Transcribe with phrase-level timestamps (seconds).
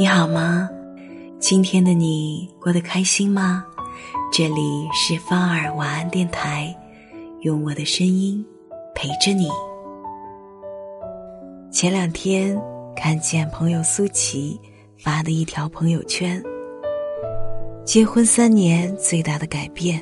[0.00, 0.70] 你好吗？
[1.40, 3.66] 今天的你过得开心吗？
[4.32, 6.72] 这里是芳儿晚安电台，
[7.40, 8.46] 用我的声音
[8.94, 9.48] 陪着你。
[11.72, 12.56] 前两天
[12.94, 14.56] 看见朋友苏琪
[14.96, 16.40] 发的一条朋友圈：
[17.84, 20.00] 结婚三年最大的改变，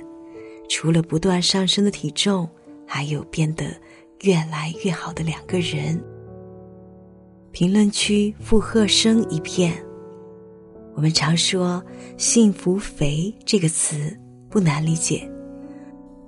[0.69, 2.47] 除了不断上升的体重，
[2.87, 3.65] 还有变得
[4.25, 5.99] 越来越好的两个人。
[7.51, 9.73] 评论区附和声一片。
[10.97, 11.85] 我们常说
[12.17, 14.19] “幸福肥”这个词
[14.49, 15.31] 不难理解，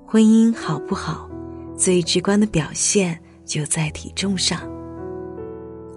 [0.06, 1.26] 婚姻好不好，
[1.74, 4.60] 最直观的表现就在体重上。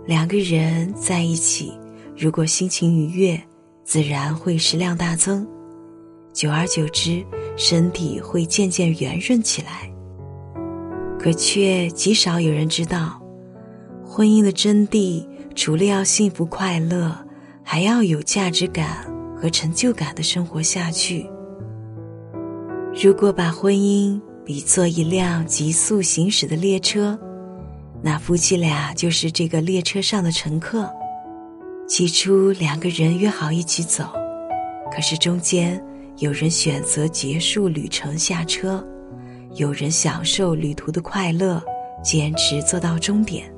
[0.06, 1.74] 两个人在一起，
[2.18, 3.38] 如果心情愉悦，
[3.84, 5.46] 自然会食量大增，
[6.32, 7.22] 久而久之，
[7.58, 9.92] 身体会渐渐圆润起来。
[11.20, 13.22] 可却极少有人知道，
[14.02, 17.28] 婚姻的真谛，除了要幸福快乐。
[17.74, 18.98] 还要有价值感
[19.34, 21.26] 和成就感的生活下去。
[23.02, 27.18] 如果把婚姻比作一辆急速行驶的列车，
[28.04, 30.92] 那夫妻俩就是这个列车上的乘客。
[31.88, 34.04] 起初两个人约好一起走，
[34.94, 35.82] 可是中间
[36.18, 38.86] 有人选择结束旅程下车，
[39.56, 41.64] 有人享受旅途的快乐，
[42.04, 43.50] 坚持坐到终点。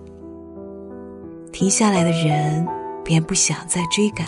[1.51, 2.63] 停下来的人。
[3.03, 4.27] 便不想再追赶，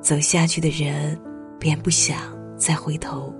[0.00, 1.18] 走下去的人
[1.58, 2.16] 便不想
[2.56, 3.32] 再回头。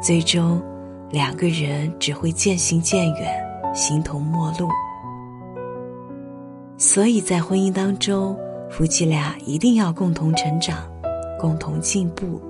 [0.00, 0.62] 最终，
[1.10, 4.68] 两个人只会渐行渐远，形同陌路。
[6.76, 8.36] 所以在婚姻当中，
[8.70, 10.78] 夫妻俩一定要共同成长，
[11.38, 12.40] 共同进步。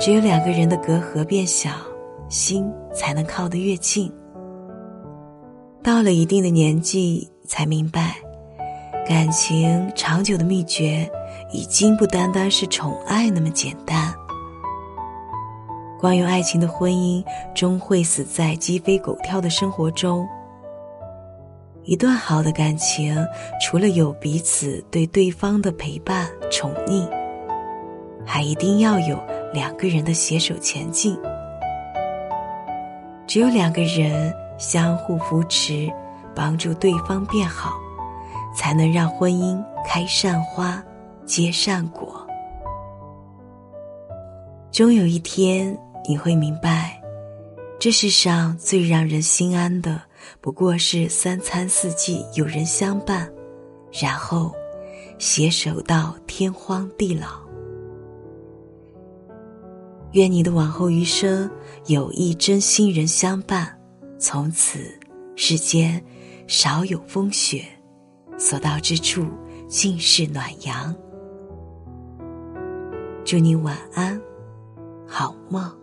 [0.00, 1.70] 只有两个人的隔阂变小，
[2.28, 4.12] 心才能靠得越近。
[5.82, 8.16] 到了一定的年纪，才明白。
[9.08, 11.10] 感情长久的秘诀，
[11.50, 14.14] 已经不单单是宠爱那么简单。
[15.98, 17.24] 关于爱情的婚姻，
[17.54, 20.28] 终会死在鸡飞狗跳的生活中。
[21.84, 23.16] 一段好的感情，
[23.62, 27.08] 除了有彼此对对方的陪伴、宠溺，
[28.26, 29.18] 还一定要有
[29.54, 31.18] 两个人的携手前进。
[33.26, 35.90] 只有两个人相互扶持，
[36.34, 37.72] 帮助对方变好。
[38.54, 40.82] 才能让婚姻开善花，
[41.24, 42.26] 结善果。
[44.70, 45.76] 终有一天，
[46.08, 47.02] 你会明白，
[47.78, 50.02] 这世上最让人心安的，
[50.40, 53.30] 不过是三餐四季有人相伴，
[54.00, 54.52] 然后
[55.18, 57.40] 携手到天荒地老。
[60.12, 61.50] 愿你的往后余生
[61.86, 63.78] 有一真心人相伴，
[64.18, 64.78] 从此
[65.36, 66.02] 世间
[66.46, 67.64] 少有风雪。
[68.38, 69.26] 所到之处
[69.68, 70.94] 尽是暖阳。
[73.24, 74.18] 祝你晚安，
[75.06, 75.77] 好梦。